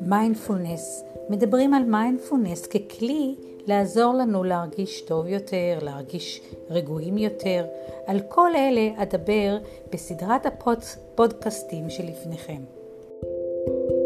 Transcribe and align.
מיינדפולנס. 0.00 1.04
מדברים 1.30 1.74
על 1.74 1.82
מיינדפולנס 1.82 2.66
ככלי 2.66 3.34
לעזור 3.66 4.14
לנו 4.14 4.44
להרגיש 4.44 5.00
טוב 5.00 5.26
יותר, 5.26 5.78
להרגיש 5.82 6.40
רגועים 6.70 7.18
יותר. 7.18 7.66
על 8.06 8.20
כל 8.28 8.50
אלה 8.56 9.02
אדבר 9.02 9.58
בסדרת 9.92 10.46
הפודקאסטים 10.46 11.90
שלפניכם. 11.90 12.62
thank 13.66 13.90
you 13.90 13.97